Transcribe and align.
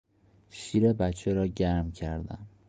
شیر 0.49 0.93
بچه 0.93 1.33
را 1.33 1.47
گرم 1.47 1.91
کردم. 1.91 2.47